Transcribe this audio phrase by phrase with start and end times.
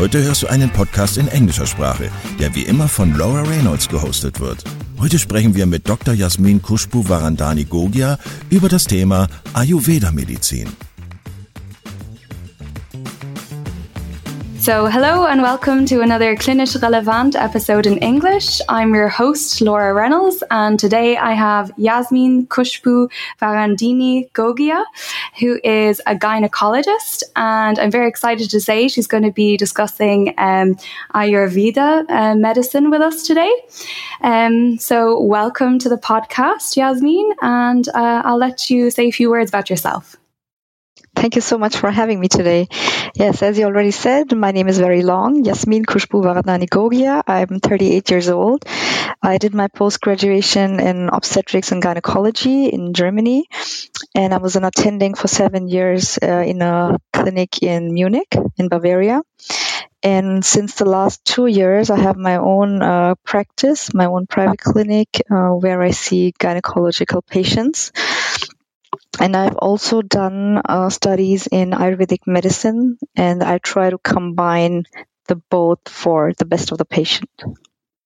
[0.00, 4.40] Heute hörst du einen Podcast in englischer Sprache, der wie immer von Laura Reynolds gehostet
[4.40, 4.64] wird.
[4.98, 6.14] Heute sprechen wir mit Dr.
[6.14, 8.18] Jasmin Kushbu Varandani Gogia
[8.48, 10.68] über das Thema Ayurveda-Medizin.
[14.60, 18.60] So, hello and welcome to another Klinisch Relevant episode in English.
[18.68, 23.10] I'm your host, Laura Reynolds, and today I have Yasmin Kushbu
[23.40, 24.84] Varandani Gogia,
[25.38, 27.22] who is a gynecologist.
[27.36, 30.76] And I'm very excited to say she's going to be discussing um,
[31.14, 33.52] Ayurveda uh, medicine with us today.
[34.20, 39.30] Um, so, welcome to the podcast, Yasmin, and uh, I'll let you say a few
[39.30, 40.16] words about yourself.
[41.16, 42.68] Thank you so much for having me today.
[43.14, 47.22] Yes, as you already said, my name is very long, Yasmin Kushbu Varandani Gogia.
[47.26, 48.64] I'm 38 years old.
[49.22, 53.46] I did my post-graduation in obstetrics and gynecology in Germany,
[54.14, 58.68] and I was an attending for seven years uh, in a clinic in Munich, in
[58.68, 59.22] Bavaria.
[60.02, 64.60] And since the last two years, I have my own uh, practice, my own private
[64.60, 67.92] clinic, uh, where I see gynecological patients.
[69.20, 74.84] And I've also done uh, studies in Ayurvedic medicine, and I try to combine
[75.28, 77.30] the both for the best of the patient.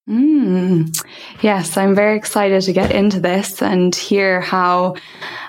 [0.07, 0.95] Mm.
[1.41, 4.95] Yes, I'm very excited to get into this and hear how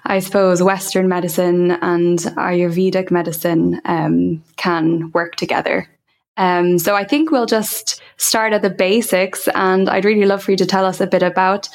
[0.02, 5.88] I suppose Western medicine and Ayurvedic medicine um, can work together.
[6.36, 10.50] Um, so I think we'll just start at the basics, and I'd really love for
[10.50, 11.68] you to tell us a bit about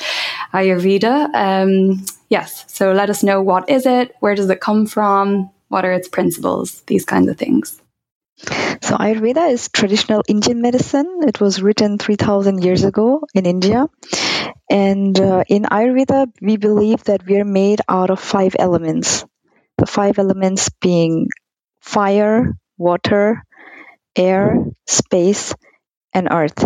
[0.53, 1.33] Ayurveda.
[1.33, 5.85] Um, yes, so let us know what is it, where does it come from, what
[5.85, 7.81] are its principles, these kinds of things.
[8.81, 11.21] So Ayurveda is traditional Indian medicine.
[11.27, 13.87] It was written 3000 years ago in India.
[14.69, 19.25] And uh, in Ayurveda, we believe that we are made out of five elements.
[19.77, 21.27] The five elements being
[21.81, 23.43] fire, water,
[24.15, 25.53] air, space,
[26.13, 26.65] and earth.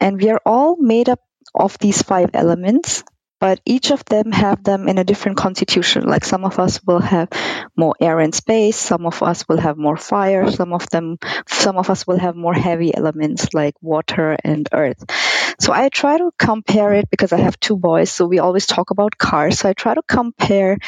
[0.00, 1.20] And we are all made up
[1.54, 3.04] of these five elements,
[3.40, 6.04] but each of them have them in a different constitution.
[6.06, 7.28] Like some of us will have
[7.76, 11.76] more air and space, some of us will have more fire, some of them, some
[11.76, 15.04] of us will have more heavy elements like water and earth.
[15.60, 18.90] So I try to compare it because I have two boys, so we always talk
[18.90, 19.60] about cars.
[19.60, 20.78] So I try to compare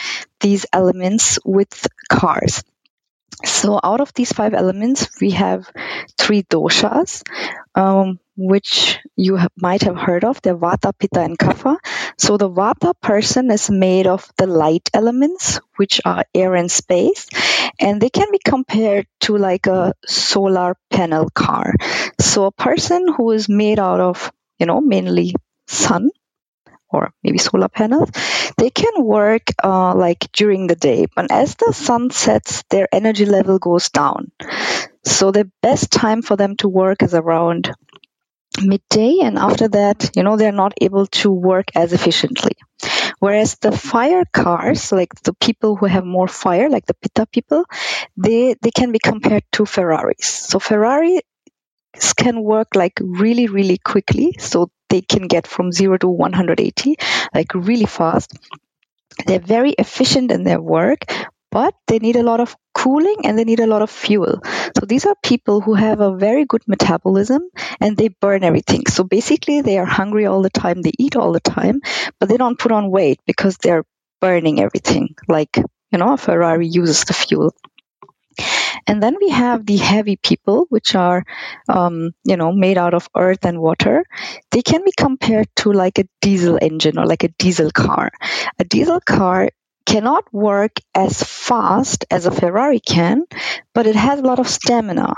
[0.40, 2.62] these elements with cars.
[3.44, 5.70] So out of these five elements, we have
[6.18, 7.22] three doshas,
[7.74, 10.40] um, which you have, might have heard of.
[10.42, 11.76] They're Vata, Pitta, and Kapha.
[12.18, 17.28] So the Vata person is made of the light elements, which are air and space,
[17.78, 21.74] and they can be compared to like a solar panel car.
[22.20, 25.34] So a person who is made out of, you know, mainly
[25.66, 26.10] sun
[26.92, 28.10] or maybe solar panels,
[28.60, 31.06] they can work uh, like during the day.
[31.16, 34.32] But as the sun sets, their energy level goes down.
[35.02, 37.72] So the best time for them to work is around
[38.62, 42.52] midday, and after that, you know, they're not able to work as efficiently.
[43.18, 47.64] Whereas the fire cars, like the people who have more fire, like the Pitta people,
[48.16, 50.26] they they can be compared to Ferraris.
[50.26, 51.20] So Ferrari
[52.16, 56.96] can work like really really quickly so they can get from 0 to 180
[57.34, 58.36] like really fast.
[59.26, 61.04] They're very efficient in their work
[61.50, 64.40] but they need a lot of cooling and they need a lot of fuel.
[64.78, 67.42] So these are people who have a very good metabolism
[67.80, 68.86] and they burn everything.
[68.86, 71.80] So basically they are hungry all the time they eat all the time
[72.18, 73.84] but they don't put on weight because they're
[74.20, 75.16] burning everything.
[75.28, 77.54] Like you know a ferrari uses the fuel
[78.90, 81.22] and then we have the heavy people, which are,
[81.68, 84.02] um, you know, made out of earth and water.
[84.50, 88.10] They can be compared to like a diesel engine or like a diesel car.
[88.58, 89.50] A diesel car
[89.86, 93.22] cannot work as fast as a Ferrari can,
[93.74, 95.14] but it has a lot of stamina.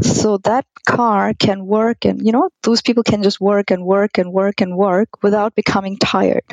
[0.00, 4.16] So that car can work and, you know, those people can just work and work
[4.16, 6.48] and work and work without becoming tired.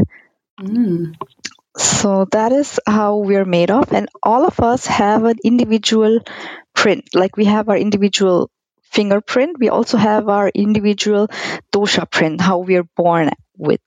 [0.60, 1.16] Mm.
[1.78, 3.92] So that is how we're made of.
[3.94, 6.20] And all of us have an individual
[6.74, 7.10] print.
[7.16, 8.50] Like we have our individual
[8.84, 11.28] fingerprint, we also have our individual
[11.74, 13.82] dosha print, how we are born with.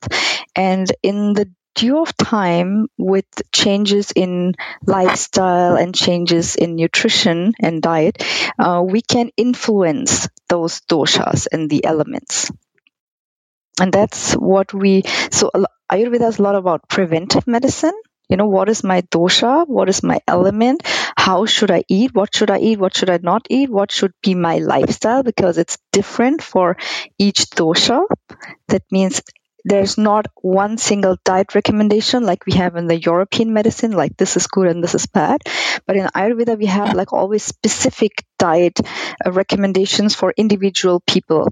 [0.55, 4.53] And in the due of time with changes in
[4.85, 8.23] lifestyle and changes in nutrition and diet,
[8.57, 12.49] uh, we can influence those doshas and the elements.
[13.79, 15.51] And that's what we, so
[15.91, 17.93] Ayurveda is a lot about preventive medicine.
[18.29, 19.67] You know, what is my dosha?
[19.67, 20.81] What is my element?
[21.15, 22.13] How should I eat?
[22.15, 22.79] What should I eat?
[22.79, 23.69] What should I not eat?
[23.69, 25.21] What should be my lifestyle?
[25.21, 26.77] Because it's different for
[27.19, 28.05] each dosha.
[28.69, 29.21] That means
[29.65, 34.37] there's not one single diet recommendation like we have in the European medicine, like this
[34.37, 35.41] is good and this is bad.
[35.87, 38.79] But in Ayurveda, we have like always specific diet
[39.25, 41.49] uh, recommendations for individual people.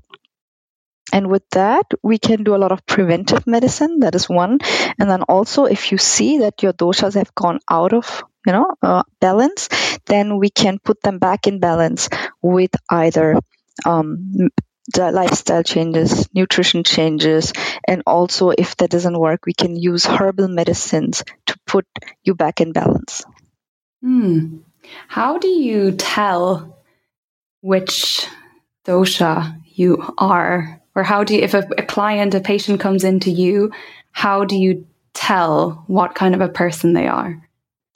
[1.14, 4.00] And with that, we can do a lot of preventive medicine.
[4.00, 4.58] That is one.
[5.00, 8.66] And then also, if you see that your doshas have gone out of you know
[8.82, 9.70] uh, balance,
[10.08, 12.10] then we can put them back in balance
[12.42, 13.38] with either
[13.86, 14.50] um,
[14.98, 17.54] lifestyle changes, nutrition changes,
[17.88, 21.86] and also if that doesn't work, we can use herbal medicines to put
[22.24, 23.24] you back in balance.
[24.02, 24.58] Hmm.
[25.08, 26.84] How do you tell
[27.62, 28.28] which
[28.84, 30.83] dosha you are?
[30.96, 33.72] Or how do you, if a, a client, a patient comes into you,
[34.12, 37.42] how do you tell what kind of a person they are?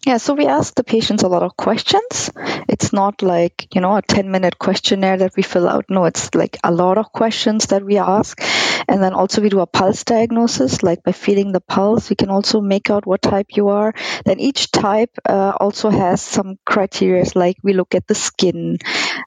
[0.06, 2.32] Yeah, so we ask the patients a lot of questions.
[2.70, 5.86] It's not like, you know, a 10 minute questionnaire that we fill out.
[5.90, 8.42] No, it's like a lot of questions that we ask.
[8.88, 12.30] And then also we do a pulse diagnosis, like by feeling the pulse, we can
[12.30, 13.94] also make out what type you are.
[14.26, 18.78] Then each type uh, also has some criteria, like we look at the skin,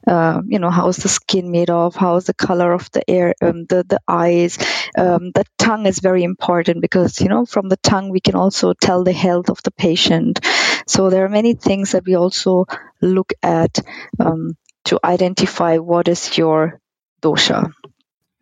[0.06, 3.08] uh, you know, how is the skin made of, how is the color of the
[3.08, 4.58] air, um, the, the eyes.
[4.97, 8.73] Um, the tongue is very important because, you know, from the tongue we can also
[8.73, 10.41] tell the health of the patient.
[10.87, 12.67] So there are many things that we also
[13.00, 13.79] look at
[14.19, 16.81] um, to identify what is your
[17.23, 17.73] dosha.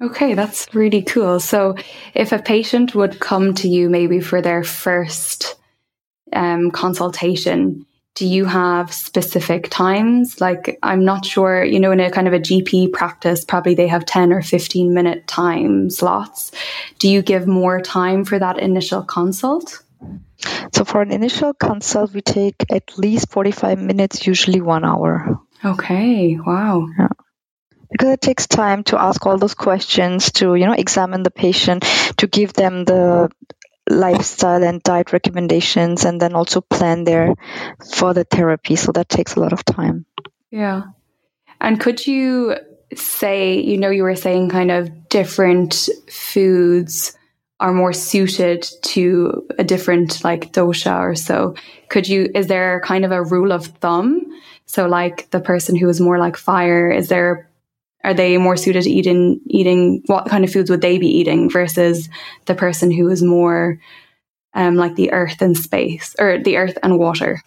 [0.00, 1.40] Okay, that's really cool.
[1.40, 1.74] So,
[2.14, 5.56] if a patient would come to you maybe for their first
[6.32, 7.84] um, consultation,
[8.14, 10.40] do you have specific times?
[10.40, 13.86] Like, I'm not sure, you know, in a kind of a GP practice, probably they
[13.86, 16.50] have 10 or 15 minute time slots.
[16.98, 19.82] Do you give more time for that initial consult?
[20.74, 25.38] So for an initial consult, we take at least 45 minutes, usually one hour.
[25.64, 26.88] Okay, wow.
[26.98, 27.08] Yeah.
[27.90, 31.85] Because it takes time to ask all those questions, to you know examine the patient,
[32.19, 33.31] to give them the
[33.88, 37.35] lifestyle and diet recommendations, and then also plan their
[37.94, 38.76] further therapy.
[38.76, 40.05] So that takes a lot of time.
[40.50, 40.82] Yeah.
[41.61, 42.56] And could you
[42.94, 47.17] say, you know, you were saying kind of different foods
[47.61, 51.55] are more suited to a different like dosha or so.
[51.88, 54.26] Could you, is there kind of a rule of thumb?
[54.67, 57.47] So like the person who is more like fire, is there,
[58.04, 61.50] are they more suited to eating, eating, what kind of foods would they be eating
[61.50, 62.08] versus
[62.46, 63.80] the person who is more
[64.54, 67.42] um, like the earth and space or the earth and water?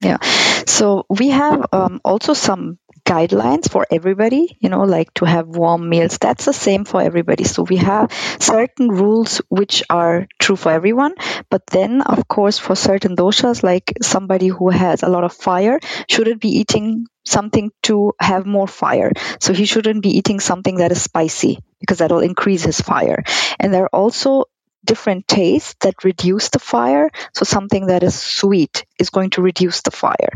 [0.00, 0.18] Yeah.
[0.66, 5.88] So we have um, also some guidelines for everybody, you know, like to have warm
[5.88, 6.18] meals.
[6.18, 7.44] That's the same for everybody.
[7.44, 11.14] So we have certain rules which are true for everyone.
[11.50, 15.80] But then, of course, for certain doshas, like somebody who has a lot of fire
[16.08, 19.12] shouldn't be eating something to have more fire.
[19.40, 23.22] So he shouldn't be eating something that is spicy because that'll increase his fire.
[23.58, 24.44] And there are also
[24.84, 27.10] different tastes that reduce the fire.
[27.32, 30.30] So something that is sweet is going to reduce the fire.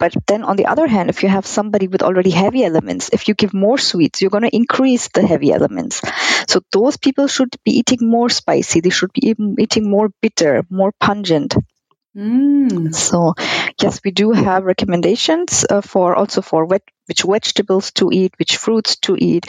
[0.00, 3.28] But then on the other hand, if you have somebody with already heavy elements, if
[3.28, 6.02] you give more sweets, you're going to increase the heavy elements.
[6.48, 8.80] So those people should be eating more spicy.
[8.80, 11.54] They should be eating more bitter, more pungent.
[12.16, 12.92] Mm.
[12.94, 13.34] So
[13.80, 18.56] yes, we do have recommendations uh, for also for wet, which vegetables to eat, which
[18.56, 19.46] fruits to eat,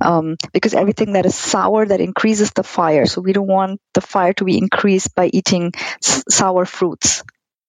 [0.00, 3.06] um, because everything that is sour that increases the fire.
[3.06, 7.24] So we don't want the fire to be increased by eating s- sour fruits.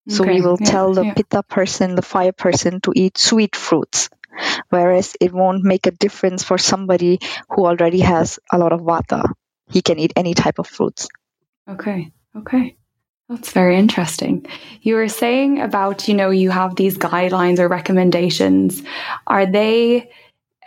[0.07, 1.13] So okay, we will yeah, tell the yeah.
[1.13, 4.09] pitta person, the fire person to eat sweet fruits.
[4.69, 7.19] Whereas it won't make a difference for somebody
[7.49, 9.31] who already has a lot of vata.
[9.69, 11.07] He can eat any type of fruits.
[11.69, 12.11] Okay.
[12.35, 12.75] Okay.
[13.29, 14.45] That's very interesting.
[14.81, 18.83] You were saying about, you know, you have these guidelines or recommendations.
[19.25, 20.11] Are they,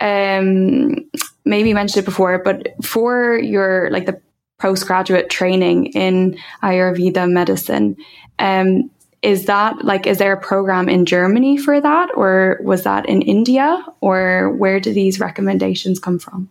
[0.01, 1.09] um,
[1.45, 4.19] maybe you mentioned it before, but for your, like the
[4.57, 7.95] postgraduate training in Ayurveda medicine,
[8.39, 13.07] um, is that like is there a program in Germany for that or was that
[13.09, 16.49] in India or where do these recommendations come from?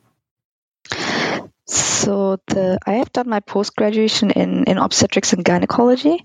[1.67, 6.25] So the I have done my post graduation in in obstetrics and gynecology,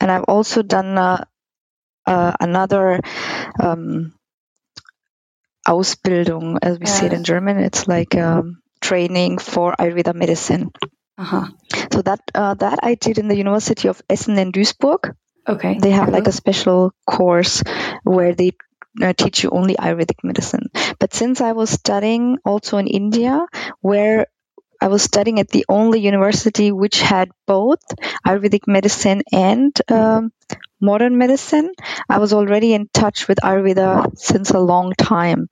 [0.00, 1.24] and I've also done uh,
[2.06, 3.00] uh, another
[3.60, 4.14] um,
[5.66, 6.92] Ausbildung, as we yeah.
[6.92, 7.58] say it in German.
[7.58, 10.72] It's like um, training for Ayurveda medicine.
[11.18, 11.48] Uh-huh.
[11.92, 15.14] So that uh, that I did in the University of Essen and Duisburg.
[15.48, 15.78] Okay.
[15.78, 17.62] They have like a special course
[18.04, 18.52] where they
[19.02, 20.70] uh, teach you only Ayurvedic medicine.
[20.98, 23.46] But since I was studying also in India,
[23.80, 24.26] where
[24.80, 27.80] I was studying at the only university which had both
[28.26, 30.32] Ayurvedic medicine and um,
[30.80, 31.72] modern medicine,
[32.08, 35.48] I was already in touch with Ayurveda since a long time.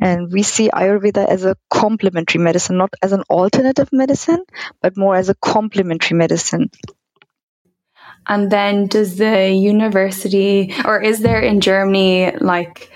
[0.00, 4.44] And we see Ayurveda as a complementary medicine, not as an alternative medicine,
[4.80, 6.70] but more as a complementary medicine.
[8.26, 12.90] And then does the university, or is there in Germany like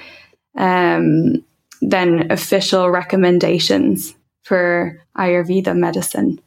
[0.57, 1.45] um,
[1.81, 6.41] then official recommendations for Ayurveda medicine?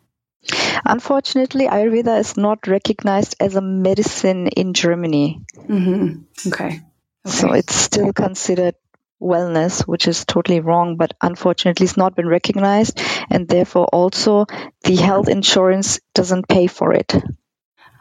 [0.86, 5.42] Unfortunately, Ayurveda is not recognized as a medicine in Germany.
[5.58, 6.50] Mm-hmm.
[6.50, 6.66] Okay.
[6.66, 6.82] okay.
[7.26, 8.76] So it's still considered
[9.22, 13.02] wellness, which is totally wrong, but unfortunately it's not been recognized.
[13.30, 14.46] And therefore, also
[14.84, 17.16] the health insurance doesn't pay for it.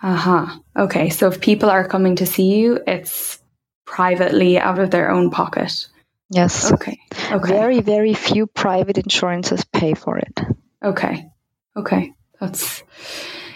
[0.05, 0.47] Uh huh.
[0.77, 1.09] Okay.
[1.09, 3.39] So if people are coming to see you, it's
[3.87, 5.89] privately out of their own pocket.
[6.29, 6.71] Yes.
[6.73, 7.01] Okay.
[7.33, 7.49] Okay.
[7.49, 10.39] Very, very few private insurances pay for it.
[10.85, 11.31] Okay.
[11.75, 12.13] Okay.
[12.39, 12.83] That's,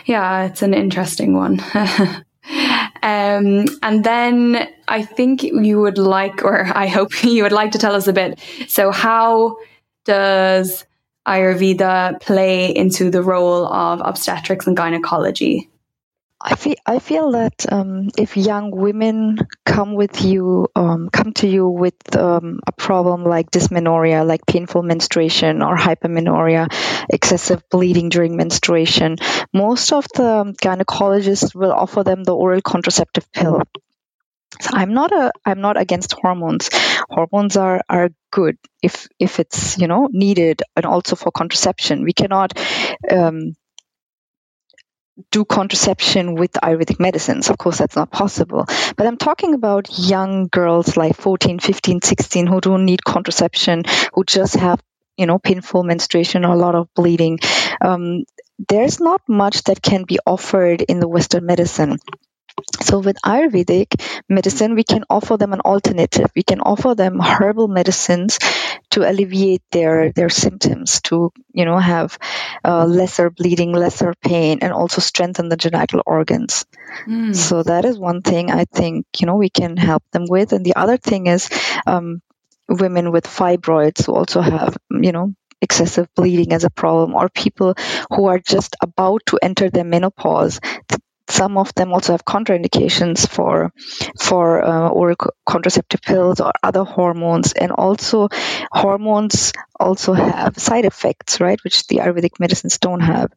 [0.06, 1.60] yeah, it's an interesting one.
[1.74, 2.24] um,
[3.82, 7.94] and then I think you would like, or I hope you would like to tell
[7.94, 8.40] us a bit.
[8.68, 9.58] So, how
[10.06, 10.86] does
[11.26, 15.68] Ayurveda play into the role of obstetrics and gynecology?
[16.40, 21.48] I feel I feel that um, if young women come with you, um, come to
[21.48, 26.68] you with um, a problem like dysmenorrhea, like painful menstruation or hypermenorrhea,
[27.10, 29.16] excessive bleeding during menstruation,
[29.52, 33.62] most of the gynecologists will offer them the oral contraceptive pill.
[34.60, 36.70] So I'm not a I'm not against hormones.
[37.10, 42.02] Hormones are are good if if it's you know needed and also for contraception.
[42.02, 42.58] We cannot
[43.10, 43.54] um,
[45.30, 47.50] do contraception with Ayurvedic medicines.
[47.50, 48.66] Of course, that's not possible.
[48.96, 53.84] But I'm talking about young girls like 14, 15, 16 who don't need contraception,
[54.14, 54.82] who just have,
[55.16, 57.38] you know, painful menstruation or a lot of bleeding.
[57.80, 58.24] Um,
[58.68, 61.98] there's not much that can be offered in the Western medicine.
[62.80, 66.30] So with Ayurvedic medicine, we can offer them an alternative.
[66.34, 68.38] We can offer them herbal medicines
[68.90, 72.18] to alleviate their their symptoms, to you know have
[72.64, 76.66] uh, lesser bleeding, lesser pain, and also strengthen the genital organs.
[77.06, 77.34] Mm.
[77.34, 80.52] So that is one thing I think you know we can help them with.
[80.52, 81.50] And the other thing is
[81.86, 82.22] um,
[82.68, 87.74] women with fibroids who also have you know excessive bleeding as a problem or people
[88.10, 90.60] who are just about to enter their menopause
[91.30, 93.72] some of them also have contraindications for
[94.18, 95.16] for uh, oral
[95.46, 98.28] contraceptive pills or other hormones, and also
[98.72, 103.30] hormones also have side effects, right, which the Ayurvedic medicines don't have.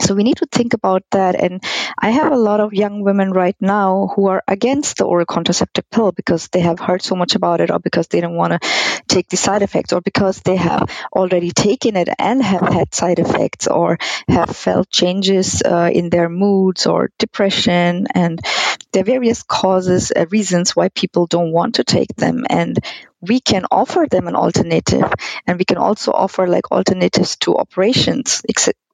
[0.00, 1.36] So we need to think about that.
[1.36, 1.62] And
[1.98, 5.88] I have a lot of young women right now who are against the oral contraceptive
[5.90, 9.02] pill because they have heard so much about it or because they don't want to
[9.08, 13.18] take the side effects or because they have already taken it and have had side
[13.18, 18.06] effects or have felt changes uh, in their moods or depression.
[18.14, 18.40] And
[18.92, 22.44] there are various causes, uh, reasons why people don't want to take them.
[22.50, 22.78] And
[23.20, 25.10] we can offer them an alternative
[25.46, 28.42] and we can also offer like alternatives to operations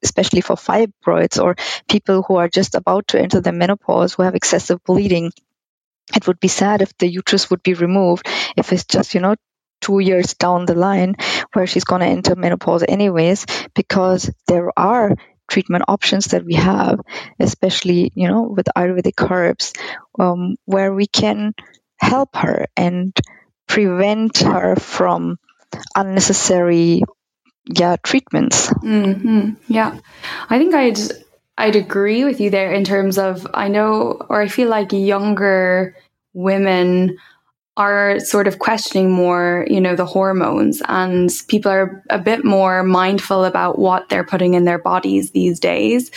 [0.03, 1.55] especially for fibroids or
[1.89, 5.31] people who are just about to enter the menopause who have excessive bleeding
[6.15, 9.35] it would be sad if the uterus would be removed if it's just you know
[9.81, 11.15] two years down the line
[11.53, 13.45] where she's going to enter menopause anyways
[13.75, 15.11] because there are
[15.49, 16.99] treatment options that we have
[17.39, 19.73] especially you know with ayurvedic herbs
[20.19, 21.53] um, where we can
[21.97, 23.17] help her and
[23.67, 25.37] prevent her from
[25.95, 27.01] unnecessary
[27.65, 29.51] yeah treatments mm-hmm.
[29.67, 29.97] yeah
[30.49, 30.99] i think i'd
[31.57, 35.95] i'd agree with you there in terms of i know or i feel like younger
[36.33, 37.17] women
[37.75, 42.83] are sort of questioning more, you know, the hormones and people are a bit more
[42.83, 46.11] mindful about what they're putting in their bodies these days.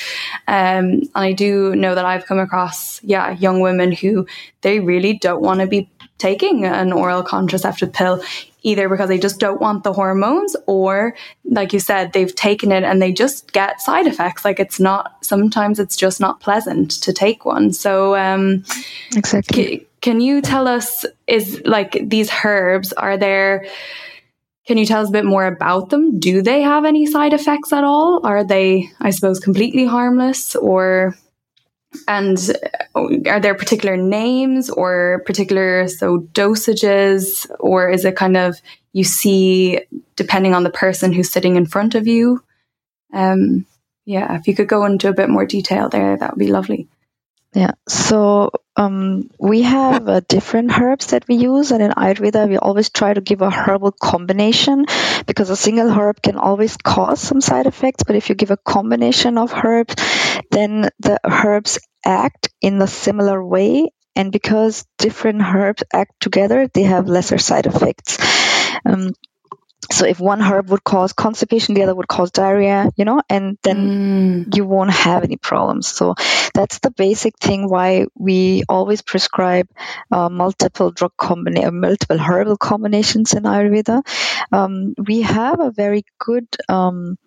[0.46, 4.26] Um, and I do know that I've come across, yeah, young women who
[4.60, 8.22] they really don't want to be taking an oral contraceptive pill
[8.66, 12.82] either because they just don't want the hormones or like you said they've taken it
[12.82, 14.44] and they just get side effects.
[14.44, 17.72] Like it's not sometimes it's just not pleasant to take one.
[17.72, 18.64] So um
[19.14, 19.54] exactly.
[19.54, 23.66] c- can you tell us is like these herbs are there
[24.66, 26.18] can you tell us a bit more about them?
[26.18, 28.26] Do they have any side effects at all?
[28.26, 31.16] Are they i suppose completely harmless or
[32.08, 32.38] and
[32.94, 38.60] uh, are there particular names or particular so dosages, or is it kind of
[38.92, 39.80] you see
[40.16, 42.42] depending on the person who's sitting in front of you?
[43.12, 43.66] Um,
[44.04, 46.88] yeah, if you could go into a bit more detail there, that would be lovely.
[47.54, 52.58] Yeah, so um, we have uh, different herbs that we use, and in Ayurveda, we
[52.58, 54.84] always try to give a herbal combination
[55.26, 58.04] because a single herb can always cause some side effects.
[58.04, 59.94] But if you give a combination of herbs,
[60.50, 66.82] then the herbs act in a similar way, and because different herbs act together, they
[66.82, 68.18] have lesser side effects.
[68.84, 69.12] Um,
[69.90, 73.58] so if one herb would cause constipation the other would cause diarrhea you know and
[73.62, 74.56] then mm.
[74.56, 75.86] you won't have any problems.
[75.86, 76.14] So
[76.54, 79.68] that's the basic thing why we always prescribe
[80.10, 84.02] uh, multiple drug combination multiple herbal combinations in ayurveda.
[84.52, 87.18] Um, we have a very good um,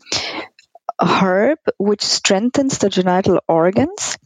[0.99, 4.17] herb which strengthens the genital organs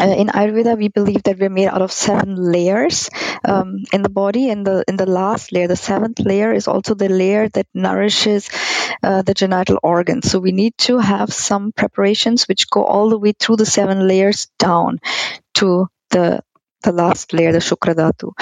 [0.00, 3.10] uh, in Ayurveda, we believe that we're made out of seven layers
[3.44, 6.94] um, in the body, and the in the last layer, the seventh layer, is also
[6.94, 8.48] the layer that nourishes
[9.02, 10.30] uh, the genital organs.
[10.30, 14.08] So we need to have some preparations which go all the way through the seven
[14.08, 15.00] layers down
[15.54, 16.40] to the
[16.82, 18.32] the last layer, the shukradhatu.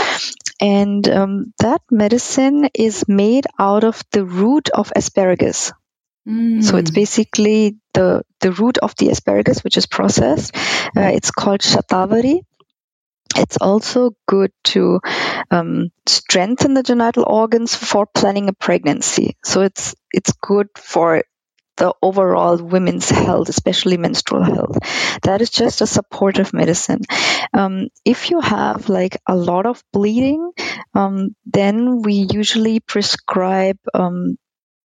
[0.61, 5.73] And um, that medicine is made out of the root of asparagus.
[6.29, 6.63] Mm.
[6.63, 10.57] So it's basically the the root of the asparagus, which is processed.
[10.97, 12.43] Uh, it's called shatavari.
[13.37, 15.01] It's also good to
[15.51, 19.37] um, strengthen the genital organs for planning a pregnancy.
[19.43, 21.25] So it's it's good for
[21.79, 24.79] the overall women's health, especially menstrual health.
[25.23, 27.01] That is just a supportive medicine.
[27.55, 30.53] Um, if you have like a lot of bleeding,
[30.95, 34.37] um, then we usually prescribe um,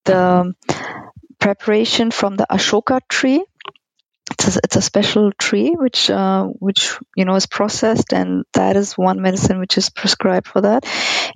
[0.06, 0.54] the
[1.40, 3.44] preparation from the Ashoka tree.
[4.30, 8.76] It's a, it's a special tree which uh, which you know is processed, and that
[8.76, 10.86] is one medicine which is prescribed for that.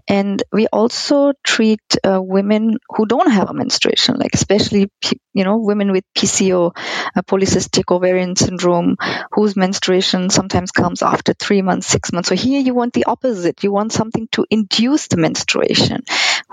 [0.09, 4.89] And we also treat uh, women who don't have a menstruation, like especially
[5.33, 6.75] you know women with PCO,
[7.15, 8.97] uh, polycystic ovarian syndrome,
[9.31, 12.27] whose menstruation sometimes comes after three months, six months.
[12.27, 13.63] So here you want the opposite.
[13.63, 16.03] You want something to induce the menstruation.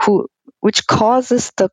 [0.05, 0.29] Who
[0.61, 1.69] which causes the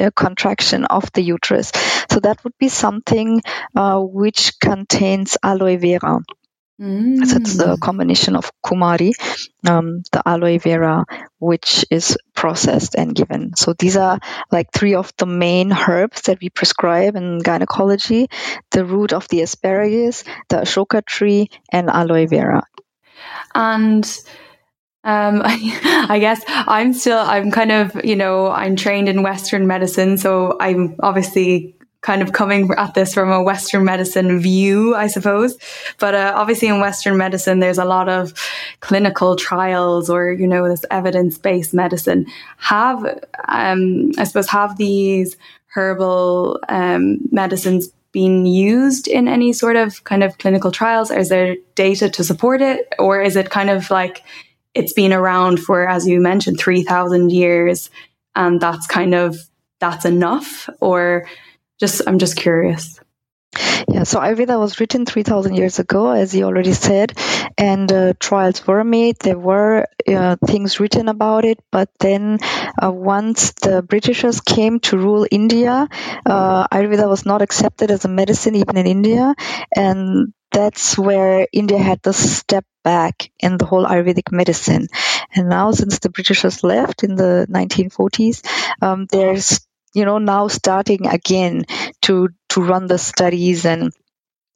[0.00, 1.72] uh, contraction of the uterus.
[2.10, 3.42] So that would be something
[3.76, 6.20] uh, which contains aloe vera.
[6.80, 7.26] Mm.
[7.26, 9.10] So it's the combination of kumari,
[9.66, 11.04] um, the aloe vera,
[11.40, 13.56] which is processed and given.
[13.56, 14.20] So these are
[14.52, 18.28] like three of the main herbs that we prescribe in gynecology:
[18.70, 22.62] the root of the asparagus, the ashoka tree, and aloe vera.
[23.56, 24.06] And
[25.04, 30.18] um, I, guess I'm still, I'm kind of, you know, I'm trained in Western medicine.
[30.18, 35.58] So I'm obviously kind of coming at this from a Western medicine view, I suppose.
[35.98, 38.32] But uh, obviously, in Western medicine, there's a lot of
[38.80, 42.26] clinical trials or, you know, this evidence based medicine.
[42.58, 43.04] Have,
[43.48, 45.36] um, I suppose, have these
[45.74, 51.10] herbal um, medicines been used in any sort of kind of clinical trials?
[51.10, 52.92] Is there data to support it?
[52.98, 54.22] Or is it kind of like,
[54.78, 57.90] it's been around for, as you mentioned, 3,000 years.
[58.34, 59.36] And that's kind of,
[59.80, 61.26] that's enough or
[61.80, 62.97] just, I'm just curious.
[63.88, 67.16] Yeah, so Ayurveda was written 3,000 years ago, as you already said,
[67.56, 69.16] and uh, trials were made.
[69.20, 72.38] There were uh, things written about it, but then
[72.82, 75.88] uh, once the Britishers came to rule India,
[76.26, 79.34] uh, Ayurveda was not accepted as a medicine even in India,
[79.74, 84.88] and that's where India had to step back in the whole Ayurvedic medicine.
[85.34, 88.42] And now, since the Britishers left in the 1940s,
[88.82, 89.60] um, there's
[89.94, 91.64] you know now starting again
[92.02, 93.92] to to run the studies and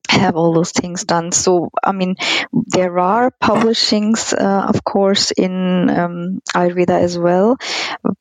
[0.08, 1.32] have all those things done.
[1.32, 2.16] So, I mean,
[2.52, 7.56] there are publishings, uh, of course, in um, Ayurveda as well,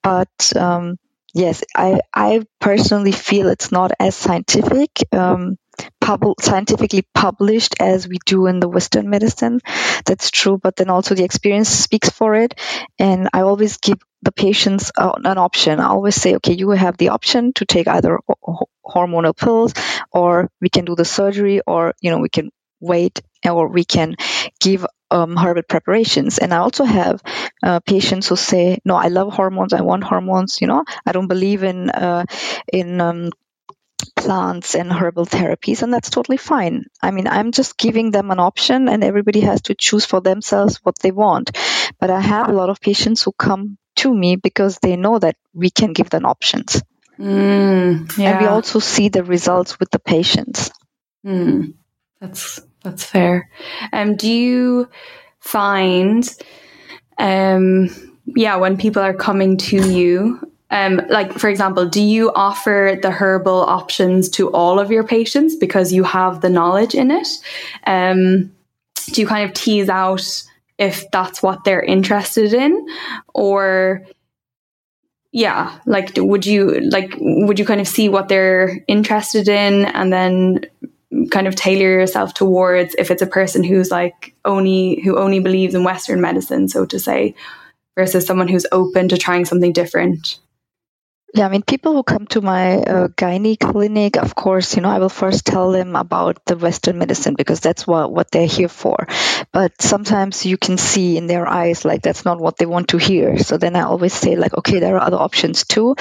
[0.03, 0.97] but um,
[1.33, 4.91] yes, I I personally feel it's not as scientific.
[5.11, 5.57] Um,
[5.99, 9.59] pub- scientifically published as we do in the Western medicine.
[10.05, 12.59] That's true, but then also the experience speaks for it.
[12.99, 15.79] And I always give the patients uh, an option.
[15.79, 18.19] I always say, okay, you have the option to take either
[18.85, 19.73] hormonal pills,
[20.11, 24.15] or we can do the surgery, or you know, we can wait, or we can
[24.59, 26.37] give um, herbal preparations.
[26.37, 27.21] And I also have
[27.63, 29.73] uh, patients who say, "No, I love hormones.
[29.73, 30.61] I want hormones.
[30.61, 32.25] You know, I don't believe in uh,
[32.71, 33.31] in um,
[34.03, 36.85] plants and herbal therapies, and that's totally fine.
[37.01, 40.79] I mean, I'm just giving them an option, and everybody has to choose for themselves
[40.83, 41.57] what they want.
[41.99, 45.35] But I have a lot of patients who come to me because they know that
[45.53, 46.81] we can give them options.
[47.19, 48.31] Mm, yeah.
[48.31, 50.71] And we also see the results with the patients.
[51.25, 51.73] Mm,
[52.19, 53.49] that's that's fair.
[53.93, 54.89] Um, do you
[55.39, 56.27] find,
[57.19, 57.89] um,
[58.25, 63.11] yeah, when people are coming to you um, like for example, do you offer the
[63.11, 67.27] herbal options to all of your patients because you have the knowledge in it?
[67.85, 68.51] Um,
[69.07, 70.43] do you kind of tease out
[70.77, 72.87] if that's what they're interested in,
[73.33, 74.05] or
[75.33, 80.11] yeah, like would you like would you kind of see what they're interested in and
[80.11, 80.61] then
[81.29, 85.75] kind of tailor yourself towards if it's a person who's like only who only believes
[85.75, 87.35] in Western medicine, so to say,
[87.97, 90.39] versus someone who's open to trying something different?
[91.33, 94.89] Yeah, I mean, people who come to my uh, gynae clinic, of course, you know,
[94.89, 98.67] I will first tell them about the Western medicine because that's what, what they're here
[98.67, 99.07] for.
[99.53, 102.97] But sometimes you can see in their eyes, like, that's not what they want to
[102.97, 103.37] hear.
[103.39, 105.95] So then I always say, like, okay, there are other options too.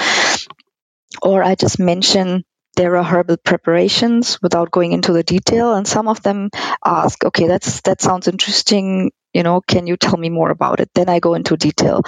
[1.21, 2.43] Or I just mention
[2.75, 6.49] there are herbal preparations without going into the detail and some of them
[6.85, 10.89] ask okay that's that sounds interesting you know can you tell me more about it?
[10.93, 12.03] Then i go into detail.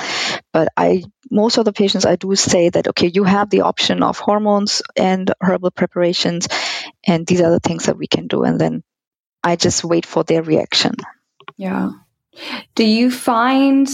[0.51, 4.03] But i most of the patients i do say that okay you have the option
[4.03, 6.47] of hormones and herbal preparations
[7.05, 8.43] and these are the things that we can do.
[8.43, 8.83] And then
[9.43, 10.95] i just wait for their reaction.
[11.57, 11.91] Yeah.
[12.75, 13.87] Do you find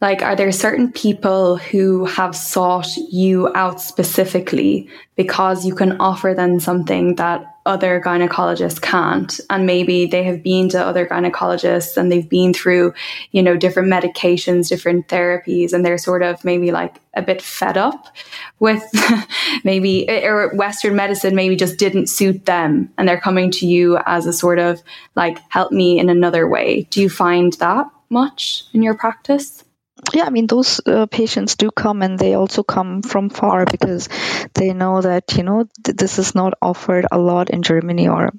[0.00, 6.34] like, are there certain people who have sought you out specifically because you can offer
[6.34, 9.38] them something that other gynecologists can't?
[9.50, 12.94] And maybe they have been to other gynecologists and they've been through,
[13.32, 17.76] you know, different medications, different therapies, and they're sort of maybe like a bit fed
[17.76, 18.14] up
[18.58, 18.84] with
[19.64, 22.90] maybe, or Western medicine maybe just didn't suit them.
[22.96, 24.82] And they're coming to you as a sort of
[25.14, 26.82] like, help me in another way.
[26.90, 29.64] Do you find that much in your practice?
[30.12, 34.08] Yeah, I mean, those uh, patients do come and they also come from far because
[34.54, 38.30] they know that, you know, th- this is not offered a lot in Germany or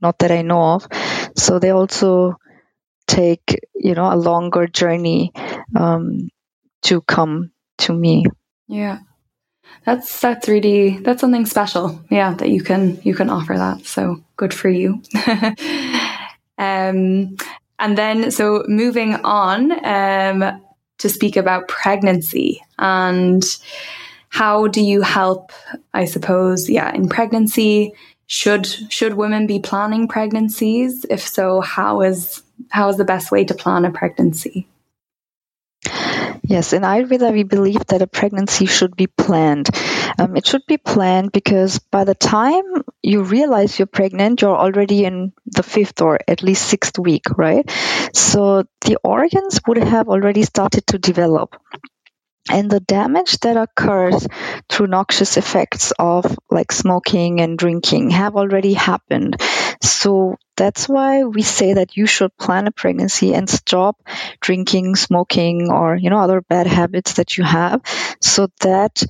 [0.00, 0.86] not that I know of.
[1.36, 2.36] So they also
[3.06, 5.32] take, you know, a longer journey
[5.74, 6.30] um,
[6.82, 8.24] to come to me.
[8.68, 8.98] Yeah.
[9.84, 12.00] That's that's really that's something special.
[12.10, 13.86] Yeah, that you can you can offer that.
[13.86, 15.02] So good for you.
[16.58, 17.36] um
[17.78, 20.65] and then so moving on um
[20.98, 23.44] to speak about pregnancy and
[24.28, 25.52] how do you help
[25.94, 27.92] i suppose yeah in pregnancy?
[28.28, 31.06] Should should women be planning pregnancies?
[31.08, 34.66] If so how is how is the best way to plan a pregnancy?
[36.42, 39.68] Yes, in Ayurveda, we believe that a pregnancy should be planned.
[40.18, 42.64] Um, it should be planned because by the time
[43.02, 47.68] you realize you're pregnant, you're already in the fifth or at least sixth week, right?
[48.14, 51.56] So the organs would have already started to develop
[52.48, 54.26] and the damage that occurs
[54.68, 59.36] through noxious effects of like smoking and drinking have already happened
[59.82, 63.96] so that's why we say that you should plan a pregnancy and stop
[64.40, 67.80] drinking smoking or you know other bad habits that you have
[68.20, 69.02] so that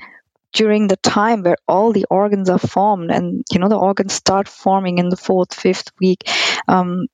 [0.57, 4.49] during the time where all the organs are formed and you know the organs start
[4.49, 6.29] forming in the fourth fifth week
[6.67, 7.07] um,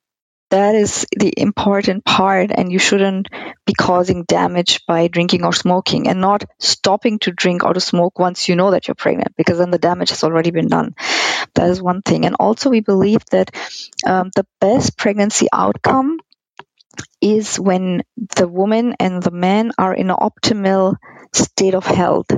[0.53, 3.29] that is the important part and you shouldn't
[3.65, 8.19] be causing damage by drinking or smoking and not stopping to drink or to smoke
[8.19, 10.95] once you know that you're pregnant because then the damage has already been done.
[11.55, 12.27] That is one thing.
[12.27, 13.51] And also we believe that
[14.07, 16.19] um, the best pregnancy outcome
[17.23, 18.03] is when
[18.37, 20.97] the woman and the man are in an optimal
[21.33, 22.31] state of health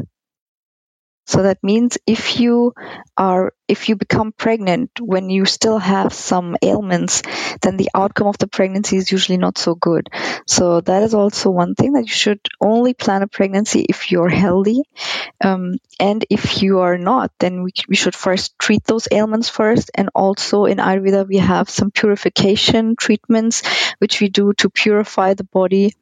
[1.26, 2.74] so that means if you
[3.16, 7.22] are if you become pregnant when you still have some ailments,
[7.62, 10.10] then the outcome of the pregnancy is usually not so good.
[10.46, 14.28] So that is also one thing that you should only plan a pregnancy if you're
[14.28, 14.82] healthy.
[15.42, 19.90] Um, and if you are not, then we, we should first treat those ailments first.
[19.94, 23.62] And also in Ayurveda, we have some purification treatments,
[23.98, 25.94] which we do to purify the body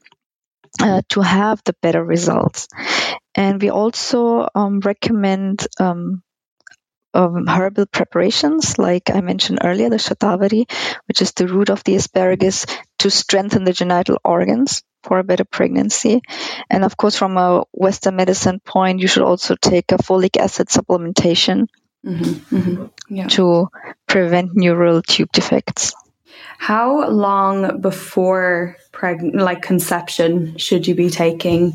[0.80, 2.68] uh, to have the better results.
[3.35, 6.22] And we also um, recommend um,
[7.14, 10.70] um, herbal preparations, like I mentioned earlier, the shatavari,
[11.06, 12.66] which is the root of the asparagus,
[13.00, 16.22] to strengthen the genital organs for a better pregnancy.
[16.70, 20.68] And of course, from a Western medicine point, you should also take a folic acid
[20.68, 21.66] supplementation
[22.04, 23.26] mm-hmm, mm-hmm, yeah.
[23.28, 23.68] to
[24.06, 25.94] prevent neural tube defects.
[26.59, 31.75] How long before preg- like conception should you be taking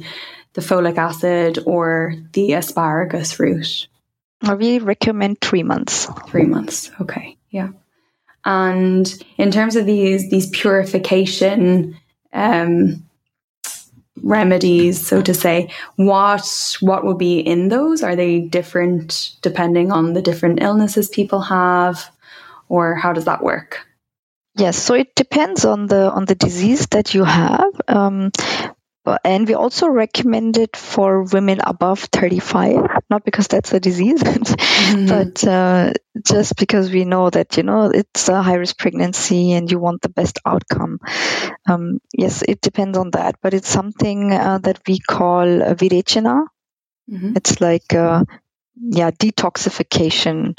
[0.54, 3.88] the folic acid or the asparagus root?
[4.42, 6.08] I really recommend three months.
[6.28, 6.92] Three months.
[7.02, 7.38] Okay.
[7.50, 7.70] Yeah.
[8.46, 11.98] And in terms of these these purification
[12.34, 13.04] um,
[14.24, 18.04] remedies, so to say, what what will be in those?
[18.04, 22.10] Are they different depending on the different illnesses people have,
[22.70, 23.86] or how does that work?
[24.58, 27.72] Yes, so it depends on the on the disease that you have.
[27.88, 28.32] Um,
[29.24, 35.08] and we also recommend it for women above 35 not because that's a disease mm-hmm.
[35.08, 35.94] but uh,
[36.26, 40.02] just because we know that you know it's a high risk pregnancy and you want
[40.02, 41.00] the best outcome
[41.70, 46.46] um, yes it depends on that but it's something uh, that we call virechana
[47.10, 47.34] mm-hmm.
[47.36, 48.24] it's like uh,
[48.76, 50.54] yeah detoxification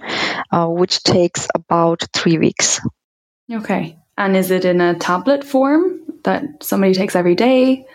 [0.51, 2.81] uh, which takes about three weeks
[3.53, 7.87] okay and is it in a tablet form that somebody takes every day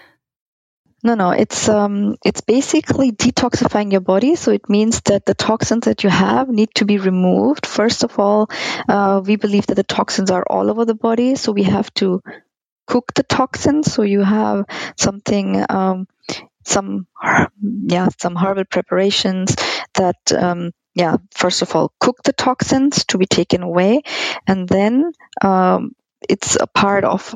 [1.05, 4.35] no, no, it's um, it's basically detoxifying your body.
[4.35, 7.65] So it means that the toxins that you have need to be removed.
[7.65, 8.49] First of all,
[8.87, 12.21] uh, we believe that the toxins are all over the body, so we have to
[12.87, 13.91] cook the toxins.
[13.91, 14.63] So you have
[14.97, 16.07] something, um,
[16.63, 17.05] some
[17.61, 19.57] yeah, some herbal preparations
[19.95, 24.01] that um, yeah, first of all, cook the toxins to be taken away,
[24.47, 25.95] and then um,
[26.27, 27.35] it's a part of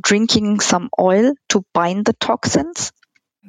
[0.00, 2.92] drinking some oil to bind the toxins.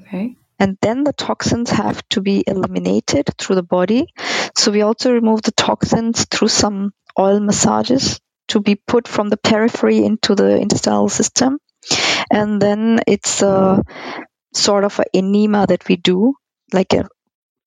[0.01, 0.35] Okay.
[0.59, 4.07] And then the toxins have to be eliminated through the body.
[4.55, 9.37] So we also remove the toxins through some oil massages to be put from the
[9.37, 11.59] periphery into the intestinal system.
[12.31, 13.83] And then it's a
[14.53, 16.35] sort of an enema that we do,
[16.71, 17.07] like a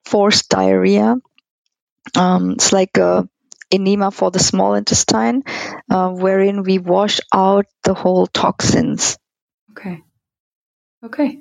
[0.05, 1.16] forced diarrhea.
[2.14, 3.29] Um, it's like a
[3.71, 5.42] enema for the small intestine,
[5.90, 9.19] uh, wherein we wash out the whole toxins.
[9.73, 10.03] Okay.
[11.05, 11.40] Okay.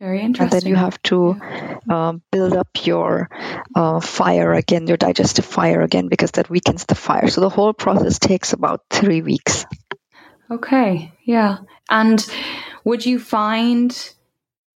[0.00, 0.54] Very interesting.
[0.54, 1.40] And then you have to
[1.88, 3.30] uh, build up your
[3.74, 7.28] uh, fire again, your digestive fire again, because that weakens the fire.
[7.28, 9.64] So the whole process takes about three weeks.
[10.50, 11.58] Okay, yeah.
[11.88, 12.24] And
[12.84, 14.14] would you find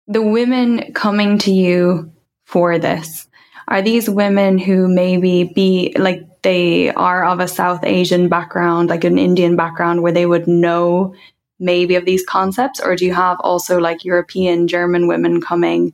[0.07, 2.12] the women coming to you
[2.44, 3.29] for this?
[3.70, 9.04] Are these women who maybe be like they are of a South Asian background, like
[9.04, 11.14] an Indian background, where they would know
[11.59, 15.92] maybe of these concepts, or do you have also like European German women coming?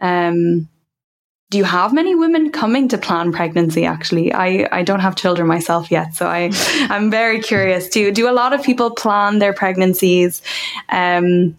[0.00, 0.68] Um,
[1.50, 4.32] do you have many women coming to plan pregnancy actually?
[4.32, 6.50] I i don't have children myself yet so i
[6.90, 7.90] i'm very curious.
[7.90, 10.40] Too do a lot of people plan their pregnancies?
[10.88, 11.56] Um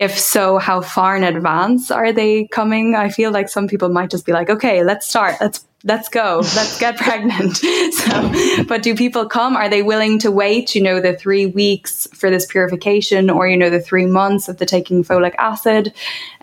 [0.00, 4.10] if so how far in advance are they coming i feel like some people might
[4.10, 7.60] just be like okay let's start let's let's go, let's get pregnant.
[7.90, 9.56] So, but do people come?
[9.56, 13.56] Are they willing to wait, you know, the three weeks for this purification or, you
[13.56, 15.92] know, the three months of the taking folic acid?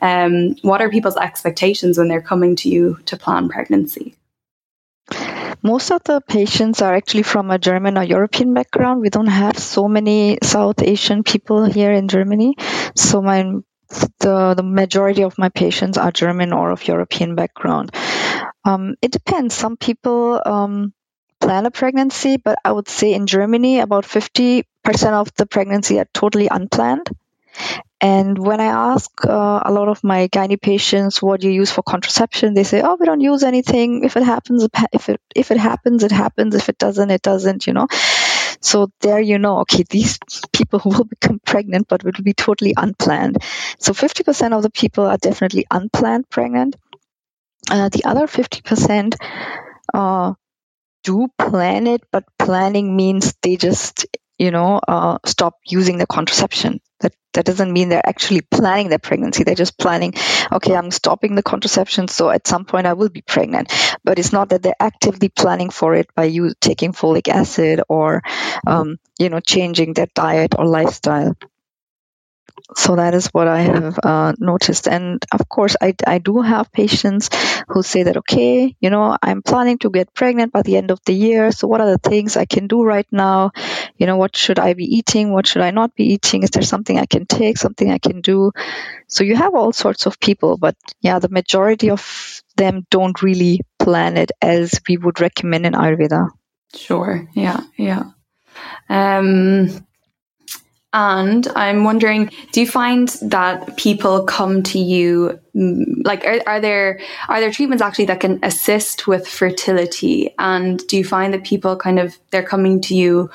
[0.02, 4.17] Um, what are people's expectations when they're coming to you to plan pregnancy?
[5.64, 9.02] Most of the patients are actually from a German or European background.
[9.02, 12.56] We don't have so many South Asian people here in Germany.
[12.96, 13.54] So my
[14.20, 17.92] the, the majority of my patients are German or of European background.
[18.66, 19.56] Um, it depends.
[19.56, 20.94] Some people um,
[21.40, 24.66] plan a pregnancy, but I would say in Germany, about 50%
[25.14, 27.10] of the pregnancy are totally unplanned.
[28.00, 31.72] And when I ask uh, a lot of my gynae patients what do you use
[31.72, 34.04] for contraception, they say, "Oh, we don't use anything.
[34.04, 36.54] If it happens, if it if it happens, it happens.
[36.54, 37.88] If it doesn't, it doesn't." You know.
[38.62, 40.20] So there, you know, okay, these
[40.54, 43.38] people will become pregnant, but it will be totally unplanned.
[43.80, 46.76] So 50% of the people are definitely unplanned pregnant.
[47.70, 49.16] Uh, the other 50%
[49.94, 50.34] uh,
[51.04, 56.80] do plan it, but planning means they just, you know, uh, stop using the contraception.
[57.00, 59.44] That that doesn't mean they're actually planning their pregnancy.
[59.44, 60.14] They're just planning,
[60.52, 63.72] okay, I'm stopping the contraception, so at some point I will be pregnant.
[64.04, 68.24] But it's not that they're actively planning for it by you taking folic acid or,
[68.66, 71.36] um, you know, changing their diet or lifestyle
[72.76, 74.88] so that is what I have uh, noticed.
[74.88, 77.30] And of course, I, I do have patients
[77.68, 81.00] who say that, okay, you know, I'm planning to get pregnant by the end of
[81.06, 81.52] the year.
[81.52, 83.52] So what are the things I can do right now?
[83.98, 85.32] You know, what should I be eating?
[85.32, 86.44] What should I not be eating?
[86.44, 88.52] Is there something I can take, something I can do?
[89.08, 93.62] So you have all sorts of people, but yeah, the majority of them don't really
[93.80, 96.30] plan it as we would recommend in Ayurveda.
[96.76, 97.28] Sure.
[97.34, 97.62] Yeah.
[97.78, 98.04] Yeah.
[98.90, 99.87] Um,
[100.94, 106.62] and I'm wondering, do you find that people come to you mm, like are, are,
[106.62, 110.34] there are there treatments actually that can assist with fertility?
[110.40, 113.30] And do you find that people kind of they're coming to you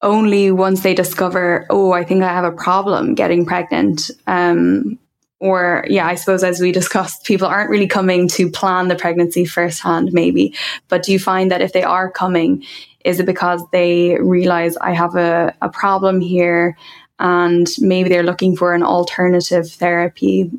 [0.00, 4.10] only once they discover, oh, I think I have a problem getting pregnant?
[4.26, 4.98] Um,
[5.40, 9.44] or yeah, I suppose as we discussed, people aren't really coming to plan the pregnancy
[9.44, 10.54] firsthand, maybe.
[10.88, 12.64] But do you find that if they are coming,
[13.04, 16.76] is it because they realize I have a, a problem here
[17.18, 20.50] and maybe they're looking for an alternative therapy?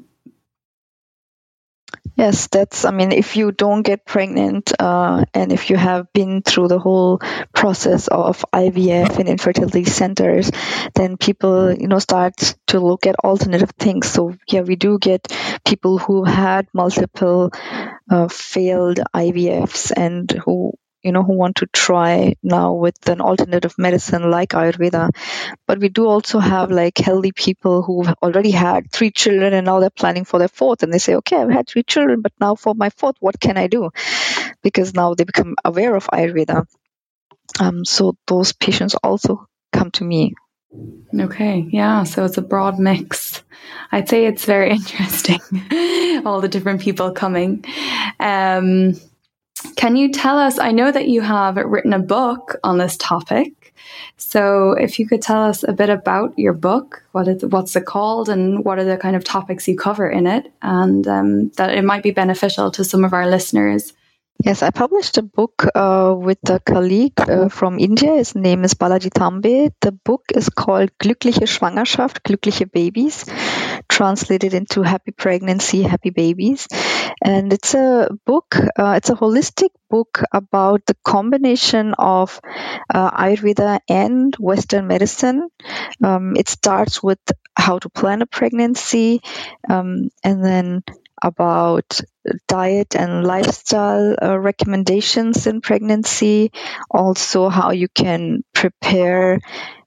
[2.17, 6.43] Yes, that's, I mean, if you don't get pregnant uh, and if you have been
[6.43, 7.19] through the whole
[7.53, 10.49] process of IVF in infertility centers,
[10.93, 14.07] then people, you know, start to look at alternative things.
[14.07, 15.27] So, yeah, we do get
[15.65, 17.51] people who had multiple
[18.09, 20.71] uh, failed IVFs and who
[21.05, 25.11] you know, who want to try now with an alternative medicine like Ayurveda.
[25.67, 29.79] But we do also have like healthy people who've already had three children and now
[29.79, 30.81] they're planning for their fourth.
[30.81, 33.55] And they say, okay, I've had three children, but now for my fourth, what can
[33.55, 33.91] I do?
[34.63, 36.65] Because now they become aware of Ayurveda.
[37.59, 40.33] Um, so those patients also come to me.
[41.17, 43.43] Okay, yeah, so it's a broad mix.
[43.91, 45.39] I'd say it's very interesting,
[46.25, 47.63] all the different people coming.
[48.19, 48.95] Um,
[49.75, 50.59] can you tell us?
[50.59, 53.73] I know that you have written a book on this topic.
[54.17, 57.85] So, if you could tell us a bit about your book, what is, what's it
[57.85, 61.75] called, and what are the kind of topics you cover in it, and um, that
[61.75, 63.93] it might be beneficial to some of our listeners
[64.43, 68.15] Yes, I published a book uh, with a colleague uh, from India.
[68.15, 69.71] His name is Balaji Tambe.
[69.79, 73.25] The book is called Glückliche Schwangerschaft, Glückliche Babies,
[73.87, 76.67] translated into Happy Pregnancy, Happy Babies.
[77.23, 82.39] And it's a book, uh, it's a holistic book about the combination of
[82.93, 85.49] uh, Ayurveda and Western medicine.
[86.03, 87.19] Um, it starts with
[87.57, 89.21] how to plan a pregnancy
[89.69, 90.83] um, and then
[91.23, 92.01] about
[92.47, 96.51] diet and lifestyle uh, recommendations in pregnancy,
[96.91, 99.39] also how you can prepare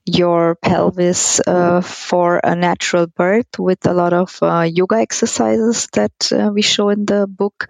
[0.08, 6.32] your pelvis uh, for a natural birth with a lot of uh, yoga exercises that
[6.32, 7.68] uh, we show in the book.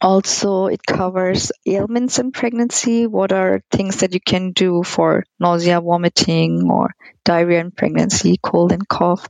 [0.00, 3.06] Also, it covers ailments in pregnancy.
[3.06, 8.70] What are things that you can do for nausea, vomiting, or diarrhea in pregnancy, cold
[8.70, 9.26] and cough?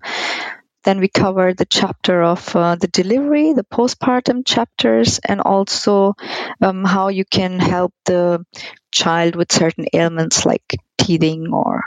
[0.85, 6.15] Then we cover the chapter of uh, the delivery, the postpartum chapters, and also
[6.61, 8.45] um, how you can help the
[8.91, 11.85] child with certain ailments like teething or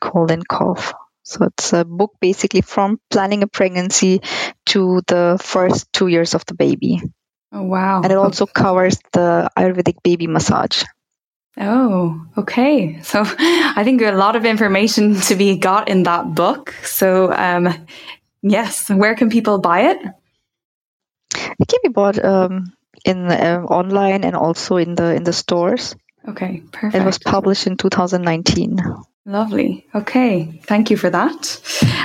[0.00, 0.94] cold and cough.
[1.22, 4.20] So it's a book basically from planning a pregnancy
[4.66, 7.02] to the first two years of the baby.
[7.52, 8.02] Oh, wow.
[8.02, 10.84] And it also covers the Ayurvedic baby massage.
[11.58, 13.00] Oh, okay.
[13.02, 16.74] So I think a lot of information to be got in that book.
[16.84, 17.86] So, um,
[18.42, 19.98] yes, where can people buy it?
[21.58, 22.72] It can be bought um,
[23.06, 25.94] in uh, online and also in the in the stores.
[26.28, 26.94] Okay, perfect.
[26.94, 28.78] It was published in 2019.
[29.24, 29.86] Lovely.
[29.94, 31.60] Okay, thank you for that.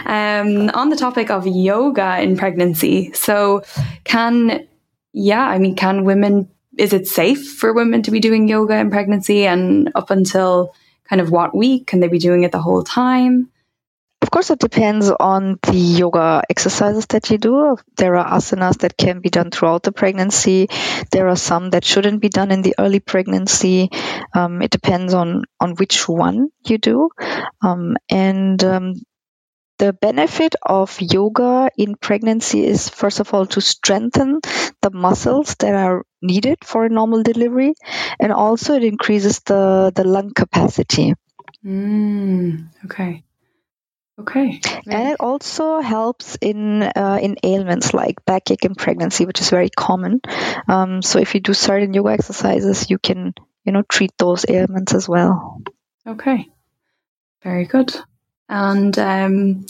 [0.05, 3.63] Um, on the topic of yoga in pregnancy, so
[4.03, 4.67] can
[5.13, 8.89] yeah, I mean, can women is it safe for women to be doing yoga in
[8.89, 10.73] pregnancy and up until
[11.09, 11.87] kind of what week?
[11.87, 13.50] Can they be doing it the whole time?
[14.21, 17.77] Of course, it depends on the yoga exercises that you do.
[17.97, 20.67] There are asanas that can be done throughout the pregnancy.
[21.11, 23.89] There are some that shouldn't be done in the early pregnancy.
[24.33, 27.09] Um, it depends on on which one you do,
[27.61, 28.93] um, and um,
[29.79, 34.39] the benefit of yoga in pregnancy is, first of all, to strengthen
[34.81, 37.73] the muscles that are needed for a normal delivery,
[38.19, 41.15] and also it increases the, the lung capacity.
[41.65, 43.23] Mm, okay.
[44.21, 44.61] Okay.
[44.85, 49.69] And it also helps in uh, in ailments like backache in pregnancy, which is very
[49.69, 50.21] common.
[50.67, 53.33] Um, so if you do certain yoga exercises, you can
[53.65, 55.61] you know treat those ailments as well.
[56.05, 56.47] Okay.
[57.43, 57.95] Very good.
[58.47, 59.65] And um,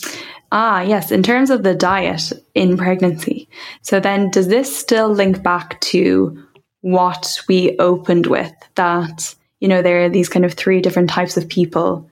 [0.52, 3.48] ah, yes, in terms of the diet in pregnancy.
[3.82, 6.46] So then, does this still link back to
[6.82, 8.52] what we opened with?
[8.76, 12.11] That you know there are these kind of three different types of people,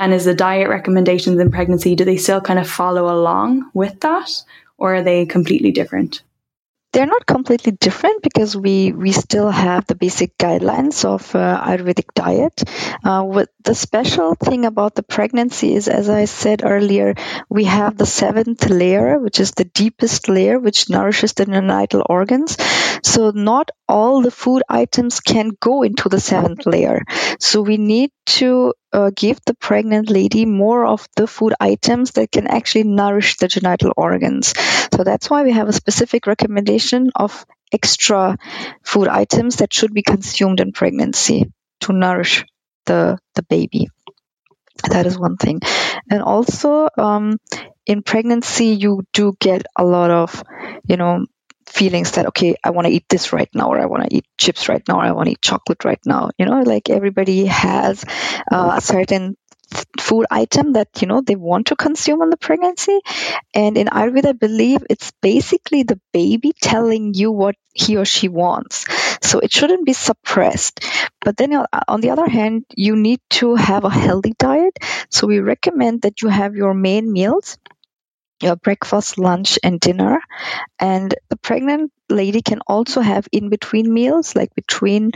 [0.00, 4.00] and is the diet recommendations in pregnancy do they still kind of follow along with
[4.00, 4.42] that,
[4.78, 6.22] or are they completely different?
[6.92, 12.12] they're not completely different because we we still have the basic guidelines of uh, Ayurvedic
[12.14, 12.64] diet.
[13.04, 17.14] Uh, what the special thing about the pregnancy is, as I said earlier,
[17.48, 22.56] we have the seventh layer, which is the deepest layer, which nourishes the neonatal organs.
[23.04, 27.04] So not all the food items can go into the seventh layer.
[27.38, 32.30] So we need to uh, give the pregnant lady more of the food items that
[32.32, 34.54] can actually nourish the genital organs.
[34.94, 38.36] So that's why we have a specific recommendation of extra
[38.82, 42.44] food items that should be consumed in pregnancy to nourish
[42.86, 43.88] the, the baby.
[44.90, 45.60] That is one thing.
[46.10, 47.38] And also, um,
[47.86, 50.42] in pregnancy, you do get a lot of,
[50.84, 51.26] you know,
[51.66, 54.26] feelings that okay i want to eat this right now or i want to eat
[54.38, 56.30] chips right now or i want to eat chocolate right now.
[56.38, 58.04] You know like everybody has
[58.50, 59.36] uh, a certain
[60.00, 63.00] food item that you know they want to consume on the pregnancy.
[63.54, 68.28] And in ayurveda i believe it's basically the baby telling you what he or she
[68.28, 68.86] wants.
[69.22, 70.80] So it shouldn't be suppressed.
[71.20, 74.78] But then uh, on the other hand you need to have a healthy diet.
[75.10, 77.58] So we recommend that you have your main meals
[78.42, 80.20] your breakfast, lunch, and dinner.
[80.78, 85.12] And the pregnant lady can also have in between meals, like between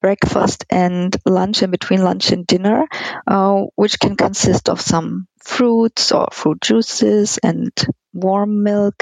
[0.00, 2.86] breakfast and lunch and between lunch and dinner,
[3.26, 7.70] uh, which can consist of some fruits or fruit juices and
[8.12, 8.94] warm milk.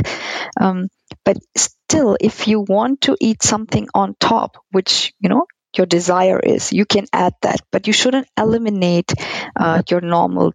[0.61, 0.89] Um,
[1.25, 5.47] but still, if you want to eat something on top, which, you know,
[5.77, 9.13] your desire is, you can add that, but you shouldn't eliminate
[9.55, 10.53] uh, your normal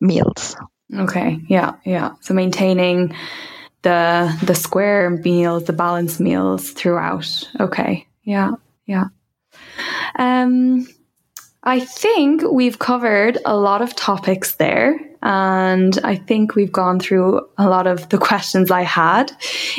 [0.00, 0.56] meals.
[0.94, 1.40] Okay.
[1.48, 1.74] Yeah.
[1.84, 2.14] Yeah.
[2.20, 3.14] So maintaining
[3.82, 7.48] the the square meals, the balanced meals throughout.
[7.60, 8.06] Okay.
[8.22, 8.52] Yeah.
[8.86, 9.06] Yeah.
[10.18, 10.86] Um,
[11.62, 17.44] I think we've covered a lot of topics there, and I think we've gone through
[17.58, 19.32] a lot of the questions I had.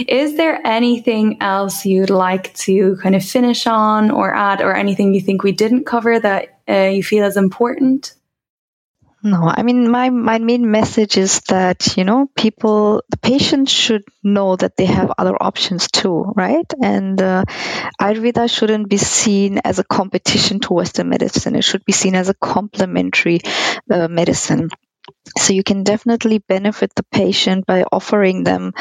[0.05, 5.13] Is there anything else you'd like to kind of finish on or add, or anything
[5.13, 8.13] you think we didn't cover that uh, you feel is important?
[9.29, 14.03] No, I mean, my, my main message is that, you know, people, the patients should
[14.23, 16.65] know that they have other options too, right?
[16.81, 17.43] And uh,
[17.99, 21.55] Ayurveda shouldn't be seen as a competition to Western medicine.
[21.55, 23.39] It should be seen as a complementary
[23.91, 24.69] uh, medicine.
[25.37, 28.73] So you can definitely benefit the patient by offering them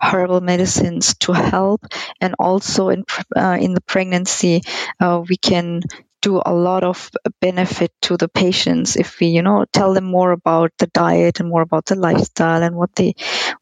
[0.00, 1.80] herbal medicines to help
[2.20, 3.04] and also in
[3.36, 4.62] uh, in the pregnancy
[5.00, 5.82] uh, we can
[6.22, 7.10] do a lot of
[7.40, 11.48] benefit to the patients if we you know tell them more about the diet and
[11.48, 13.14] more about the lifestyle and what they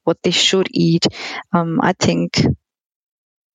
[0.04, 1.06] what they should eat.
[1.52, 2.44] Um, i think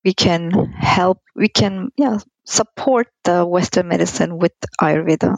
[0.04, 5.36] we can help we can yeah support the western medicine with ayurveda.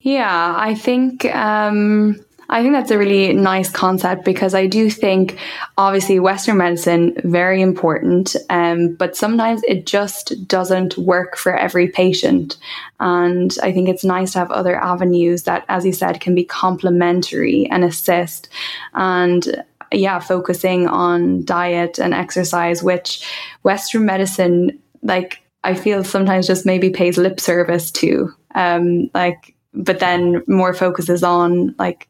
[0.00, 2.16] Yeah i think um
[2.50, 5.38] I think that's a really nice concept because I do think,
[5.76, 12.56] obviously, Western medicine very important, um, but sometimes it just doesn't work for every patient.
[13.00, 16.44] And I think it's nice to have other avenues that, as you said, can be
[16.44, 18.48] complementary and assist.
[18.94, 23.26] And yeah, focusing on diet and exercise, which
[23.62, 28.32] Western medicine, like I feel sometimes just maybe pays lip service to.
[28.54, 32.08] Um, like, but then more focuses on like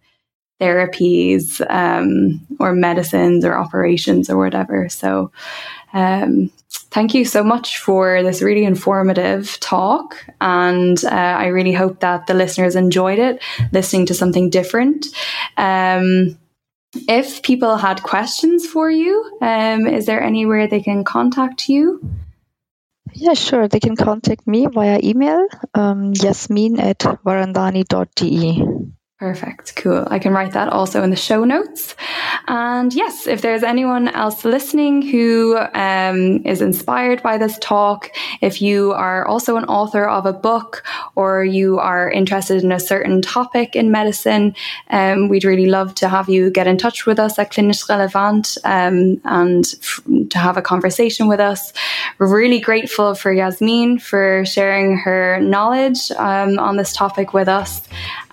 [0.61, 4.89] therapies um, or medicines or operations or whatever.
[4.89, 5.31] So,
[5.93, 6.51] um,
[6.91, 10.25] thank you so much for this really informative talk.
[10.41, 13.43] And uh, I really hope that the listeners enjoyed it,
[13.73, 15.07] listening to something different.
[15.57, 16.39] Um,
[17.07, 22.01] if people had questions for you, um, is there anywhere they can contact you?
[23.13, 23.69] Yeah, sure.
[23.69, 28.93] They can contact me via email, um, yasmin at varandani.de.
[29.19, 29.75] Perfect.
[29.75, 30.07] Cool.
[30.12, 31.97] I can write that also in the show notes.
[32.47, 38.62] And yes, if there's anyone else listening who um, is inspired by this talk, if
[38.62, 40.85] you are also an author of a book
[41.16, 44.55] or you are interested in a certain topic in medicine,
[44.91, 48.57] um, we'd really love to have you get in touch with us at Klinisch Relevant
[48.62, 50.01] um, and f-
[50.31, 51.73] to have a conversation with us.
[52.19, 57.83] We're really grateful for Yasmin for sharing her knowledge um, on this topic with us.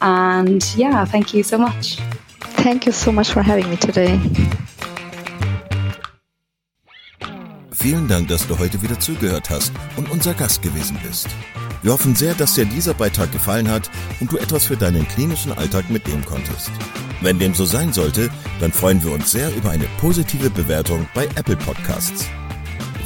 [0.01, 1.99] And yeah, thank you so much.
[2.63, 4.19] Thank you so much for having me today.
[7.71, 11.27] Vielen Dank, dass du heute wieder zugehört hast und unser Gast gewesen bist.
[11.83, 15.55] Wir hoffen sehr, dass dir dieser Beitrag gefallen hat und du etwas für deinen klinischen
[15.55, 16.71] Alltag mitnehmen konntest.
[17.21, 21.25] Wenn dem so sein sollte, dann freuen wir uns sehr über eine positive Bewertung bei
[21.35, 22.27] Apple Podcasts.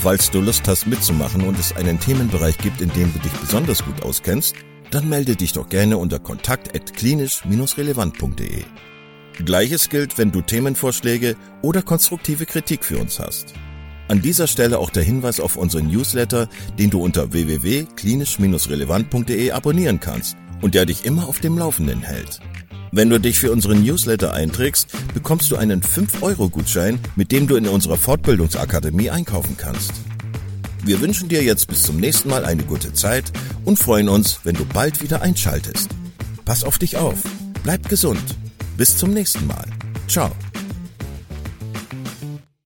[0.01, 3.83] Falls du Lust hast mitzumachen und es einen Themenbereich gibt, in dem du dich besonders
[3.83, 4.55] gut auskennst,
[4.91, 8.63] dann melde dich doch gerne unter kontakt.klinisch-relevant.de.
[9.43, 13.55] Gleiches gilt, wenn du Themenvorschläge oder konstruktive Kritik für uns hast.
[14.07, 16.47] An dieser Stelle auch der Hinweis auf unseren Newsletter,
[16.77, 22.39] den du unter www.klinisch-relevant.de abonnieren kannst und der dich immer auf dem Laufenden hält.
[22.91, 27.67] Wenn du dich für unseren Newsletter einträgst, bekommst du einen 5-Euro-Gutschein, mit dem du in
[27.67, 29.91] unserer Fortbildungsakademie einkaufen kannst.
[30.83, 33.31] Wir wünschen dir jetzt bis zum nächsten Mal eine gute Zeit
[33.65, 35.89] und freuen uns, wenn du bald wieder einschaltest.
[36.45, 37.19] Pass auf dich auf,
[37.63, 38.23] bleib gesund.
[38.77, 39.65] Bis zum nächsten Mal.
[40.07, 40.31] Ciao.